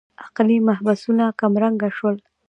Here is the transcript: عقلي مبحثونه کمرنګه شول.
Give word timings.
عقلي 0.23 0.57
مبحثونه 0.67 1.25
کمرنګه 1.39 1.89
شول. 1.97 2.17